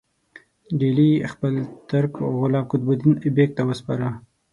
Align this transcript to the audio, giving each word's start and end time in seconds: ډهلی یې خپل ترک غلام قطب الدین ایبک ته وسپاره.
ډهلی 0.79 1.09
یې 1.15 1.29
خپل 1.33 1.53
ترک 1.89 2.13
غلام 2.39 2.65
قطب 2.71 2.87
الدین 2.91 3.15
ایبک 3.23 3.49
ته 3.57 3.61
وسپاره. 3.69 4.07